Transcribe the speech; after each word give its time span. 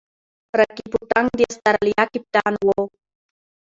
راكي 0.59 0.83
پونټنګ 0.91 1.27
د 1.35 1.39
اسټرالیا 1.51 2.03
کپتان 2.13 2.53
وو. 2.65 2.79